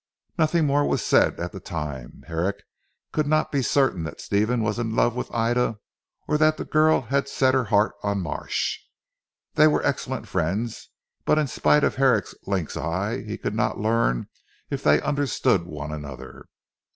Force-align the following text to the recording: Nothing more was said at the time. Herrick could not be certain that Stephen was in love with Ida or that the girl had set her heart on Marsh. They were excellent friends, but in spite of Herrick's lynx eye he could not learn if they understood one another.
Nothing 0.35 0.65
more 0.65 0.83
was 0.83 1.05
said 1.05 1.39
at 1.39 1.51
the 1.51 1.59
time. 1.59 2.23
Herrick 2.25 2.63
could 3.11 3.27
not 3.27 3.51
be 3.51 3.61
certain 3.61 4.03
that 4.05 4.19
Stephen 4.19 4.63
was 4.63 4.79
in 4.79 4.95
love 4.95 5.15
with 5.15 5.31
Ida 5.31 5.77
or 6.27 6.39
that 6.39 6.57
the 6.57 6.65
girl 6.65 7.01
had 7.01 7.27
set 7.29 7.53
her 7.53 7.65
heart 7.65 7.91
on 8.01 8.19
Marsh. 8.21 8.79
They 9.53 9.67
were 9.67 9.83
excellent 9.85 10.27
friends, 10.27 10.89
but 11.23 11.37
in 11.37 11.45
spite 11.45 11.83
of 11.83 11.97
Herrick's 11.97 12.33
lynx 12.47 12.75
eye 12.75 13.21
he 13.21 13.37
could 13.37 13.53
not 13.53 13.77
learn 13.77 14.27
if 14.71 14.81
they 14.81 14.99
understood 15.03 15.65
one 15.67 15.91
another. 15.91 16.47